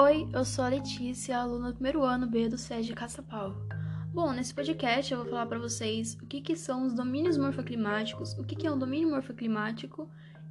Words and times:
Oi, 0.00 0.28
eu 0.32 0.44
sou 0.44 0.64
a 0.64 0.68
Letícia, 0.68 1.36
aluna 1.36 1.70
do 1.70 1.74
primeiro 1.74 2.04
ano 2.04 2.24
B 2.24 2.48
do 2.48 2.56
SESI 2.56 2.92
Caçapau. 2.92 3.56
Bom, 4.14 4.32
nesse 4.32 4.54
podcast 4.54 5.10
eu 5.10 5.18
vou 5.18 5.28
falar 5.28 5.46
para 5.46 5.58
vocês 5.58 6.16
o 6.22 6.26
que, 6.26 6.40
que 6.40 6.54
são 6.54 6.86
os 6.86 6.94
domínios 6.94 7.36
morfoclimáticos, 7.36 8.32
o 8.38 8.44
que, 8.44 8.54
que 8.54 8.64
é 8.64 8.70
um 8.70 8.78
domínio 8.78 9.10
morfoclimático 9.10 10.08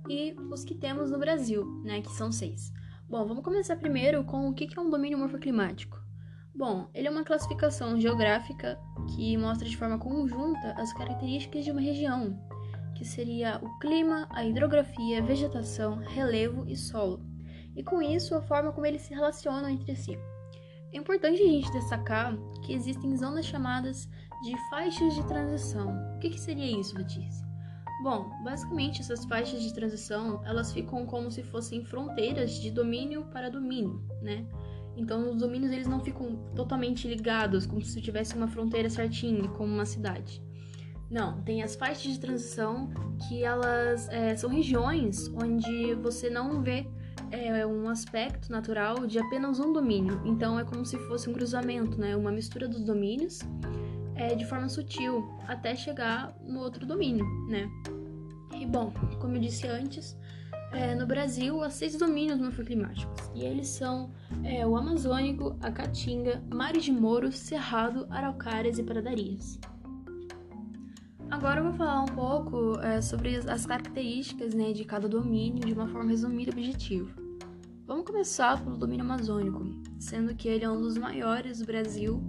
e 0.10 0.36
os 0.52 0.66
que 0.66 0.76
temos 0.76 1.12
no 1.12 1.18
Brasil, 1.18 1.64
né, 1.86 2.02
que 2.02 2.12
são 2.12 2.30
seis. 2.30 2.74
Bom, 3.08 3.26
vamos 3.26 3.42
começar 3.42 3.78
primeiro 3.78 4.26
com 4.26 4.50
o 4.50 4.54
que, 4.54 4.68
que 4.68 4.78
é 4.78 4.82
um 4.82 4.90
domínio 4.90 5.18
morfoclimático. 5.18 5.98
Bom, 6.54 6.90
ele 6.94 7.08
é 7.08 7.12
uma 7.12 7.24
classificação 7.24 7.98
geográfica 7.98 8.78
que 9.16 9.38
mostra 9.38 9.66
de 9.66 9.78
forma 9.78 9.98
conjunta 9.98 10.74
as 10.74 10.92
características 10.92 11.64
de 11.64 11.72
uma 11.72 11.80
região, 11.80 12.38
que 12.98 13.06
seria 13.06 13.62
o 13.64 13.80
clima, 13.80 14.28
a 14.30 14.44
hidrografia, 14.44 15.24
vegetação, 15.24 16.00
relevo 16.00 16.66
e 16.68 16.76
solo 16.76 17.37
e 17.78 17.84
com 17.84 18.02
isso 18.02 18.36
a 18.36 18.42
forma 18.42 18.74
como 18.74 18.88
eles 18.88 19.04
se 19.04 19.14
relacionam 19.14 19.70
entre 19.70 19.96
si. 19.96 20.18
É 20.92 20.98
importante 20.98 21.42
a 21.42 21.46
gente 21.46 21.72
destacar 21.72 22.36
que 22.66 22.74
existem 22.74 23.16
zonas 23.16 23.46
chamadas 23.46 24.10
de 24.44 24.70
faixas 24.70 25.14
de 25.14 25.24
transição. 25.28 25.96
O 26.16 26.20
que, 26.20 26.32
que 26.32 26.40
seria 26.40 26.80
isso, 26.80 26.98
Letícia? 26.98 27.46
Bom, 28.04 28.30
basicamente 28.44 29.02
essas 29.02 29.26
faixas 29.26 29.62
de 29.62 29.74
transição 29.74 30.42
elas 30.44 30.72
ficam 30.72 31.06
como 31.06 31.32
se 31.32 31.44
fossem 31.44 31.84
fronteiras 31.86 32.60
de 32.60 32.72
domínio 32.72 33.26
para 33.26 33.50
domínio, 33.50 34.02
né? 34.22 34.46
Então 34.96 35.30
os 35.30 35.38
domínios 35.38 35.72
eles 35.72 35.88
não 35.88 36.00
ficam 36.00 36.36
totalmente 36.56 37.08
ligados, 37.08 37.68
como 37.68 37.82
se 37.82 38.02
tivesse 38.02 38.36
uma 38.36 38.48
fronteira 38.48 38.90
certinha, 38.90 39.48
como 39.50 39.72
uma 39.72 39.86
cidade. 39.86 40.42
Não, 41.10 41.42
tem 41.44 41.64
as 41.64 41.76
faixas 41.76 42.14
de 42.14 42.20
transição 42.20 42.90
que 43.28 43.44
elas 43.44 44.10
é, 44.10 44.36
são 44.36 44.50
regiões 44.50 45.28
onde 45.30 45.94
você 45.96 46.30
não 46.30 46.62
vê 46.62 46.88
é 47.32 47.66
um 47.66 47.90
aspecto 47.90 48.52
natural 48.52 49.06
de 49.06 49.20
apenas 49.20 49.60
um 49.60 49.72
domínio. 49.72 50.22
Então 50.26 50.60
é 50.60 50.64
como 50.64 50.86
se 50.86 50.98
fosse 51.08 51.30
um 51.30 51.34
cruzamento, 51.34 52.00
né? 52.00 52.16
Uma 52.16 52.32
mistura 52.32 52.68
dos 52.68 52.84
domínios 52.84 53.40
é, 54.16 54.36
de 54.36 54.46
forma 54.46 54.68
sutil 54.68 55.28
até 55.48 55.76
chegar 55.76 56.36
no 56.46 56.60
outro 56.60 56.86
domínio, 56.86 57.26
né? 57.48 57.70
E 58.56 58.66
bom, 58.66 58.92
como 59.20 59.36
eu 59.36 59.42
disse 59.42 59.68
antes, 59.68 60.18
é, 60.72 60.96
no 60.96 61.06
Brasil 61.06 61.64
há 61.64 61.70
seis 61.70 61.96
domínios 61.98 62.40
morfoclimáticos 62.40 63.32
e 63.34 63.44
eles 63.44 63.68
são 63.68 64.12
é, 64.44 64.66
o 64.66 64.76
Amazônico, 64.76 65.56
a 65.62 65.72
Caatinga, 65.72 66.44
Mares 66.54 66.84
de 66.84 66.92
Moro, 66.92 67.32
Cerrado, 67.32 68.08
Araucárias 68.10 68.78
e 68.78 68.84
Pradarias. 68.84 69.60
Agora 71.30 71.60
eu 71.60 71.66
vou 71.66 71.74
falar 71.74 72.04
um 72.04 72.08
pouco 72.08 72.80
é, 72.80 73.02
sobre 73.02 73.36
as 73.36 73.66
características 73.66 74.54
né, 74.54 74.72
de 74.72 74.86
cada 74.86 75.10
domínio 75.10 75.66
de 75.66 75.74
uma 75.74 75.88
forma 75.88 76.10
resumida 76.10 76.52
e 76.52 76.54
objetiva. 76.54 77.12
Vamos 77.86 78.06
começar 78.06 78.64
pelo 78.64 78.78
domínio 78.78 79.04
amazônico, 79.04 79.66
sendo 80.00 80.34
que 80.34 80.48
ele 80.48 80.64
é 80.64 80.70
um 80.70 80.80
dos 80.80 80.98
maiores 80.98 81.60
do 81.60 81.66
Brasil 81.66 82.24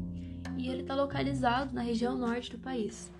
e 0.57 0.69
ele 0.69 0.83
está 0.83 0.97
localizado 0.97 1.73
na 1.73 1.81
região 1.81 2.19
norte 2.19 2.51
do 2.51 2.59
país. 2.59 3.11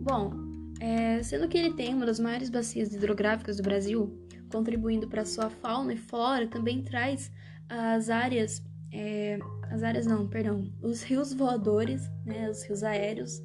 Bom, 0.00 0.32
é, 0.80 1.22
sendo 1.22 1.48
que 1.48 1.56
ele 1.56 1.74
tem 1.74 1.94
uma 1.94 2.04
das 2.04 2.18
maiores 2.18 2.50
bacias 2.50 2.92
hidrográficas 2.92 3.56
do 3.56 3.62
Brasil, 3.62 4.12
contribuindo 4.50 5.08
para 5.08 5.24
sua 5.24 5.48
fauna 5.48 5.94
e 5.94 5.96
flora, 5.96 6.48
também 6.48 6.82
traz 6.82 7.30
as 7.68 8.10
áreas, 8.10 8.62
é, 8.92 9.38
as 9.70 9.82
áreas 9.84 10.06
não, 10.06 10.26
perdão, 10.26 10.70
os 10.82 11.02
rios 11.02 11.32
voadores, 11.32 12.10
né, 12.24 12.50
os 12.50 12.64
rios 12.64 12.82
aéreos, 12.82 13.40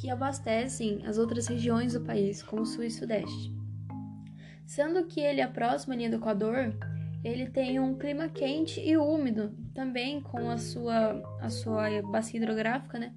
que 0.00 0.10
abastecem 0.10 1.04
as 1.06 1.18
outras 1.18 1.46
regiões 1.46 1.92
do 1.92 2.00
país, 2.00 2.42
como 2.42 2.62
o 2.62 2.66
sul 2.66 2.84
e 2.84 2.90
sudeste. 2.90 3.52
Sendo 4.66 5.04
que 5.04 5.20
ele 5.20 5.40
é 5.40 5.46
próximo 5.46 5.92
à 5.92 5.96
linha 5.96 6.10
do 6.10 6.16
Equador, 6.16 6.74
ele 7.22 7.46
tem 7.46 7.78
um 7.78 7.96
clima 7.96 8.28
quente 8.28 8.80
e 8.80 8.96
úmido, 8.96 9.52
também 9.74 10.20
com 10.20 10.50
a 10.50 10.56
sua, 10.56 11.22
a 11.40 11.48
sua 11.48 12.02
bacia 12.02 12.38
hidrográfica, 12.38 12.98
né? 12.98 13.12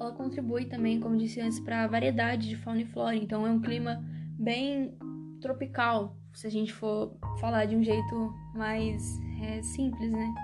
Ela 0.00 0.12
contribui 0.12 0.66
também, 0.66 1.00
como 1.00 1.16
disse 1.16 1.40
antes, 1.40 1.58
para 1.58 1.82
a 1.82 1.86
variedade 1.86 2.48
de 2.48 2.56
fauna 2.56 2.82
e 2.82 2.84
flora. 2.84 3.16
Então 3.16 3.46
é 3.46 3.50
um 3.50 3.60
clima 3.60 4.02
bem 4.38 4.96
tropical, 5.40 6.16
se 6.32 6.46
a 6.46 6.50
gente 6.50 6.72
for 6.72 7.16
falar 7.40 7.64
de 7.64 7.74
um 7.74 7.82
jeito 7.82 8.32
mais 8.54 9.02
é, 9.42 9.62
simples, 9.62 10.12
né? 10.12 10.34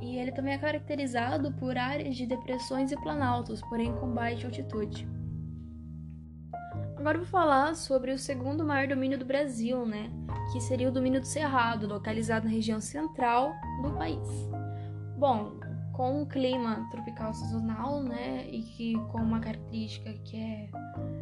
E 0.00 0.16
ele 0.16 0.32
também 0.32 0.54
é 0.54 0.58
caracterizado 0.58 1.52
por 1.52 1.76
áreas 1.76 2.16
de 2.16 2.26
depressões 2.26 2.92
e 2.92 2.96
planaltos, 2.96 3.60
porém 3.62 3.94
com 3.94 4.08
baixa 4.12 4.46
altitude. 4.46 5.08
Agora 6.96 7.18
vou 7.18 7.26
falar 7.26 7.74
sobre 7.74 8.12
o 8.12 8.18
segundo 8.18 8.64
maior 8.64 8.88
domínio 8.88 9.18
do 9.18 9.24
Brasil, 9.24 9.86
né? 9.86 10.10
Que 10.52 10.60
seria 10.60 10.88
o 10.88 10.92
domínio 10.92 11.20
do 11.20 11.26
Cerrado, 11.26 11.86
localizado 11.86 12.46
na 12.46 12.50
região 12.50 12.80
central 12.80 13.54
do 13.82 13.92
país. 13.92 14.28
Bom, 15.16 15.52
com 15.92 16.22
um 16.22 16.26
clima 16.26 16.86
tropical 16.90 17.32
sazonal, 17.32 18.02
né? 18.02 18.46
E 18.50 18.62
que 18.62 18.94
com 19.12 19.18
uma 19.18 19.40
característica 19.40 20.12
que 20.24 20.36
é 20.36 20.68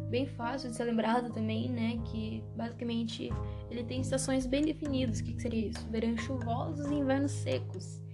bem 0.09 0.25
fácil 0.25 0.69
de 0.69 0.75
ser 0.75 0.85
lembrada 0.85 1.29
também, 1.29 1.69
né? 1.69 1.99
Que 2.05 2.43
basicamente 2.55 3.29
ele 3.69 3.83
tem 3.83 4.01
estações 4.01 4.45
bem 4.45 4.63
definidas. 4.63 5.19
O 5.19 5.23
que, 5.23 5.33
que 5.33 5.41
seria 5.41 5.67
isso? 5.67 5.87
Verões 5.89 6.19
chuvosos 6.21 6.89
e 6.89 6.95
invernos 6.95 7.31
secos 7.31 8.04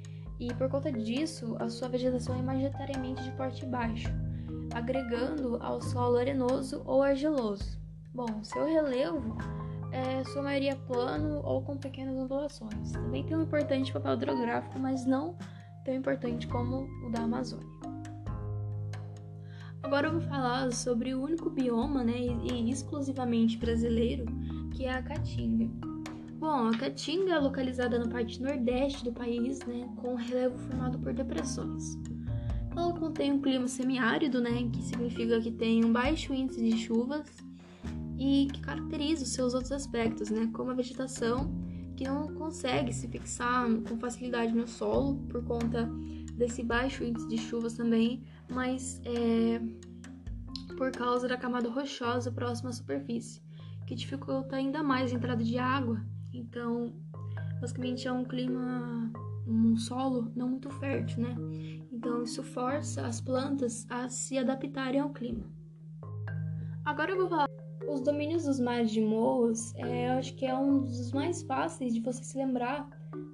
e 0.42 0.52
por 0.56 0.68
conta 0.68 0.92
disso, 0.92 1.56
a 1.60 1.70
sua 1.70 1.88
vegetação 1.88 2.36
é 2.36 2.42
majoritariamente 2.42 3.24
de 3.24 3.32
porte 3.34 3.64
baixo, 3.64 4.10
agregando 4.74 5.58
ao 5.62 5.80
solo 5.80 6.18
arenoso 6.18 6.82
ou 6.84 7.04
argiloso. 7.04 7.80
Bom, 8.12 8.44
seu 8.44 8.66
relevo 8.66 9.38
é 9.92 10.24
sua 10.24 10.42
maioria 10.42 10.76
plano 10.76 11.42
ou 11.44 11.62
com 11.62 11.78
pequenas 11.78 12.16
ondulações. 12.16 12.92
Também 12.92 13.24
tem 13.24 13.38
um 13.38 13.44
importante 13.44 13.94
papel 13.94 14.16
hidrográfico, 14.16 14.80
mas 14.80 15.06
não 15.06 15.38
tão 15.86 15.94
importante 15.94 16.48
como 16.48 16.90
o 17.06 17.12
da 17.12 17.22
Amazônia. 17.22 17.68
Agora 19.84 20.08
eu 20.08 20.14
vou 20.14 20.22
falar 20.22 20.72
sobre 20.74 21.14
o 21.14 21.22
único 21.22 21.52
bioma, 21.52 22.04
né, 22.04 22.18
e 22.18 22.68
exclusivamente 22.72 23.58
brasileiro, 23.58 24.26
que 24.72 24.86
é 24.86 24.92
a 24.92 25.04
Caatinga. 25.04 25.91
Bom, 26.42 26.70
a 26.70 26.76
Caatinga 26.76 27.34
é 27.34 27.38
localizada 27.38 28.00
na 28.00 28.08
parte 28.08 28.42
nordeste 28.42 29.04
do 29.04 29.14
país, 29.14 29.60
né, 29.60 29.88
com 29.98 30.16
relevo 30.16 30.58
formado 30.58 30.98
por 30.98 31.14
depressões. 31.14 32.00
Ela 32.76 32.92
contém 32.94 33.32
um 33.32 33.40
clima 33.40 33.68
semiárido, 33.68 34.42
né, 34.42 34.68
que 34.74 34.82
significa 34.82 35.40
que 35.40 35.52
tem 35.52 35.86
um 35.86 35.94
baixo 35.94 36.34
índice 36.34 36.68
de 36.68 36.76
chuvas 36.76 37.28
e 38.18 38.48
que 38.52 38.60
caracteriza 38.60 39.22
os 39.22 39.30
seus 39.30 39.54
outros 39.54 39.72
aspectos, 39.72 40.32
né, 40.32 40.50
como 40.52 40.72
a 40.72 40.74
vegetação 40.74 41.54
que 41.96 42.06
não 42.06 42.34
consegue 42.34 42.92
se 42.92 43.08
fixar 43.08 43.70
com 43.88 44.00
facilidade 44.00 44.52
no 44.52 44.68
solo 44.68 45.18
por 45.30 45.44
conta 45.44 45.88
desse 46.34 46.64
baixo 46.64 47.04
índice 47.04 47.28
de 47.28 47.38
chuvas 47.38 47.76
também, 47.76 48.24
mas 48.50 49.00
é 49.06 49.62
por 50.76 50.92
causa 50.92 51.28
da 51.28 51.38
camada 51.38 51.70
rochosa 51.70 52.32
próxima 52.32 52.72
à 52.72 52.74
superfície, 52.74 53.44
que 53.86 53.94
dificulta 53.94 54.56
ainda 54.56 54.82
mais 54.82 55.14
a 55.14 55.16
entrada 55.16 55.44
de 55.44 55.60
água 55.60 56.04
então, 56.34 56.94
basicamente 57.60 58.08
é 58.08 58.12
um 58.12 58.24
clima, 58.24 59.12
um 59.48 59.76
solo 59.78 60.32
não 60.36 60.50
muito 60.50 60.70
fértil, 60.70 61.24
né? 61.24 61.36
Então, 61.92 62.24
isso 62.24 62.44
força 62.44 63.06
as 63.06 63.20
plantas 63.20 63.86
a 63.90 64.10
se 64.10 64.38
adaptarem 64.38 65.00
ao 65.00 65.10
clima. 65.10 65.44
Agora 66.84 67.12
eu 67.12 67.18
vou 67.18 67.30
falar 67.30 67.48
os 67.88 68.02
domínios 68.02 68.46
dos 68.46 68.60
mares 68.60 68.92
de 68.92 69.02
morros, 69.02 69.76
é, 69.76 70.08
eu 70.08 70.14
acho 70.14 70.34
que 70.36 70.46
é 70.46 70.58
um 70.58 70.80
dos 70.80 71.12
mais 71.12 71.44
fáceis 71.44 71.94
de 71.94 72.00
você 72.00 72.24
se 72.24 72.38
lembrar 72.38 72.90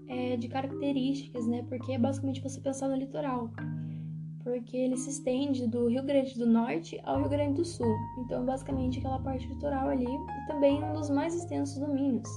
é, 0.07 0.35
de 0.37 0.47
características, 0.47 1.45
né? 1.47 1.63
Porque 1.69 1.93
é 1.93 1.99
basicamente 1.99 2.41
você 2.41 2.59
pensar 2.59 2.87
no 2.87 2.95
litoral. 2.95 3.51
Porque 4.43 4.77
ele 4.77 4.95
se 4.95 5.09
estende 5.09 5.67
do 5.67 5.87
Rio 5.87 6.03
Grande 6.03 6.37
do 6.37 6.47
Norte 6.47 6.99
ao 7.03 7.19
Rio 7.19 7.29
Grande 7.29 7.55
do 7.55 7.65
Sul. 7.65 7.93
Então, 8.19 8.45
basicamente, 8.45 8.99
aquela 8.99 9.19
parte 9.19 9.45
litoral 9.47 9.89
ali 9.89 10.05
e 10.05 10.47
também 10.47 10.81
um 10.83 10.93
dos 10.93 11.09
mais 11.09 11.35
extensos 11.35 11.77
domínios. 11.77 12.29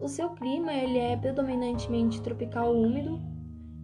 O 0.00 0.06
seu 0.06 0.30
clima 0.30 0.72
ele 0.72 0.98
é 0.98 1.16
predominantemente 1.16 2.22
tropical 2.22 2.72
úmido 2.72 3.20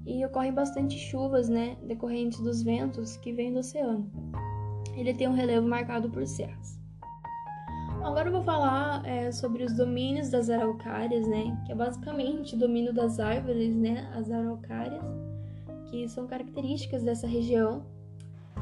e 0.06 0.24
ocorrem 0.24 0.52
bastante 0.52 0.96
chuvas, 0.96 1.48
né, 1.48 1.76
decorrentes 1.82 2.40
dos 2.40 2.62
ventos 2.62 3.16
que 3.16 3.32
vêm 3.32 3.52
do 3.52 3.58
oceano. 3.58 4.08
Ele 4.94 5.12
tem 5.12 5.26
um 5.26 5.32
relevo 5.32 5.66
marcado 5.66 6.08
por 6.08 6.24
serras. 6.24 6.78
Agora 8.00 8.28
eu 8.28 8.32
vou 8.32 8.42
falar 8.42 9.04
é, 9.04 9.32
sobre 9.32 9.64
os 9.64 9.72
domínios 9.72 10.30
das 10.30 10.48
araucárias, 10.48 11.26
né, 11.26 11.60
que 11.66 11.72
é 11.72 11.74
basicamente 11.74 12.54
o 12.54 12.58
domínio 12.58 12.92
das 12.92 13.18
árvores, 13.18 13.74
né, 13.74 14.08
as 14.14 14.30
araucárias, 14.30 15.02
que 15.90 16.08
são 16.08 16.28
características 16.28 17.02
dessa 17.02 17.26
região. 17.26 17.82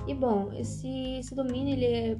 E 0.06 0.14
bom, 0.14 0.50
esse, 0.54 1.18
esse 1.18 1.34
domínio 1.34 1.74
ele, 1.74 1.84
é, 1.84 2.16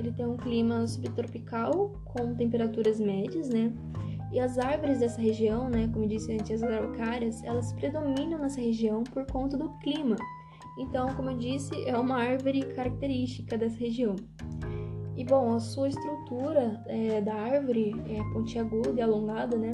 ele 0.00 0.10
tem 0.10 0.26
um 0.26 0.36
clima 0.36 0.84
subtropical 0.88 1.92
com 2.06 2.34
temperaturas 2.34 2.98
médias, 2.98 3.48
né, 3.48 3.72
e 4.32 4.40
as 4.40 4.58
árvores 4.58 5.00
dessa 5.00 5.20
região, 5.20 5.68
né, 5.68 5.88
como 5.92 6.06
disse 6.08 6.32
antes, 6.32 6.50
as 6.50 6.62
araucárias, 6.62 7.44
elas 7.44 7.72
predominam 7.74 8.38
nessa 8.38 8.60
região 8.60 9.04
por 9.04 9.26
conta 9.26 9.56
do 9.56 9.68
clima. 9.78 10.16
Então, 10.78 11.14
como 11.14 11.30
eu 11.30 11.36
disse, 11.36 11.70
é 11.86 11.96
uma 11.98 12.16
árvore 12.16 12.62
característica 12.74 13.58
dessa 13.58 13.78
região. 13.78 14.16
E 15.14 15.24
bom, 15.24 15.54
a 15.54 15.60
sua 15.60 15.88
estrutura 15.88 16.82
é, 16.86 17.20
da 17.20 17.34
árvore 17.34 17.94
é 18.08 18.22
pontiaguda 18.32 18.98
e 18.98 19.02
alongada, 19.02 19.58
né? 19.58 19.70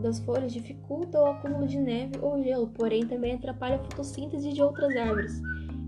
das 0.00 0.20
folhas 0.20 0.52
dificulta 0.52 1.20
o 1.20 1.26
acúmulo 1.26 1.66
de 1.66 1.78
neve 1.78 2.18
ou 2.20 2.42
gelo, 2.42 2.68
porém 2.68 3.06
também 3.06 3.34
atrapalha 3.34 3.76
a 3.76 3.78
fotossíntese 3.78 4.52
de 4.52 4.62
outras 4.62 4.94
árvores. 4.96 5.40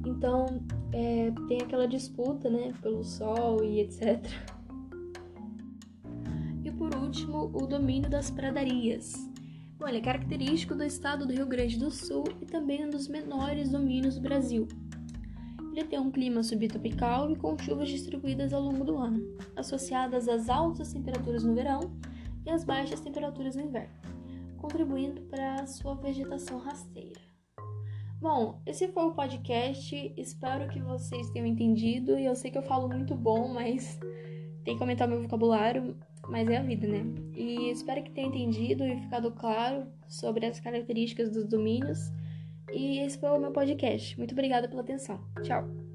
Então, 0.07 0.47
é, 0.93 1.31
tem 1.47 1.61
aquela 1.61 1.87
disputa, 1.87 2.49
né, 2.49 2.73
pelo 2.81 3.05
sol 3.05 3.63
e 3.63 3.81
etc. 3.81 4.19
Último, 7.09 7.51
o 7.55 7.67
domínio 7.67 8.11
das 8.11 8.31
pradarias. 8.31 9.15
Bom, 9.79 9.89
ele 9.89 9.97
é 9.97 10.03
característico 10.03 10.75
do 10.75 10.85
estado 10.85 11.27
do 11.27 11.33
Rio 11.33 11.47
Grande 11.47 11.79
do 11.79 11.91
Sul 11.91 12.25
e 12.43 12.45
também 12.45 12.85
um 12.85 12.91
dos 12.91 13.09
menores 13.09 13.71
domínios 13.71 14.17
do 14.17 14.21
Brasil. 14.21 14.69
Ele 15.73 15.87
tem 15.87 15.99
um 15.99 16.11
clima 16.11 16.43
subtropical 16.43 17.31
e 17.31 17.37
com 17.37 17.57
chuvas 17.57 17.89
distribuídas 17.89 18.53
ao 18.53 18.61
longo 18.61 18.85
do 18.85 18.99
ano, 18.99 19.27
associadas 19.57 20.29
às 20.29 20.51
altas 20.51 20.93
temperaturas 20.93 21.43
no 21.45 21.55
verão 21.55 21.81
e 22.45 22.51
às 22.51 22.63
baixas 22.63 23.01
temperaturas 23.01 23.57
no 23.57 23.63
inverno, 23.63 23.95
contribuindo 24.59 25.23
para 25.23 25.63
a 25.63 25.67
sua 25.67 25.95
vegetação 25.95 26.59
rasteira. 26.59 27.23
Bom, 28.21 28.61
esse 28.67 28.87
foi 28.89 29.07
o 29.07 29.15
podcast. 29.15 30.13
Espero 30.15 30.69
que 30.69 30.81
vocês 30.83 31.31
tenham 31.31 31.47
entendido. 31.47 32.19
E 32.19 32.27
eu 32.27 32.37
sei 32.37 32.51
que 32.51 32.59
eu 32.59 32.63
falo 32.63 32.87
muito 32.87 33.15
bom, 33.15 33.49
mas 33.49 33.99
tem 34.69 34.77
que 34.77 34.83
aumentar 34.83 35.07
meu 35.07 35.23
vocabulário. 35.23 35.97
Mas 36.29 36.47
é 36.47 36.59
a 36.59 36.63
vida, 36.63 36.87
né? 36.87 37.03
E 37.35 37.71
espero 37.71 38.03
que 38.03 38.11
tenha 38.11 38.29
entendido 38.29 38.85
e 38.85 39.01
ficado 39.01 39.31
claro 39.31 39.87
sobre 40.07 40.45
as 40.45 40.61
características 40.61 41.31
dos 41.31 41.47
domínios. 41.47 42.13
E 42.71 42.99
esse 42.99 43.19
foi 43.19 43.31
o 43.31 43.39
meu 43.39 43.51
podcast. 43.51 44.19
Muito 44.19 44.33
obrigada 44.33 44.69
pela 44.69 44.83
atenção. 44.83 45.19
Tchau! 45.43 45.88